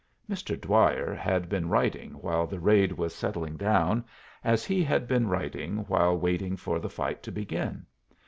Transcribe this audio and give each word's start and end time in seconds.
Mr. 0.27 0.59
Dwyer 0.59 1.13
had 1.13 1.47
been 1.47 1.69
writing 1.69 2.13
while 2.13 2.47
the 2.47 2.59
raid 2.59 2.91
was 2.91 3.13
settling 3.13 3.55
down, 3.55 4.03
as 4.43 4.65
he 4.65 4.83
had 4.83 5.07
been 5.07 5.27
writing 5.27 5.85
while 5.87 6.17
waiting 6.17 6.57
for 6.57 6.79
the 6.79 6.89
fight 6.89 7.21
to 7.21 7.31
begin. 7.31 7.85